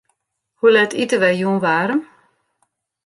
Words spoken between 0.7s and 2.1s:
let ite wy jûn waarm?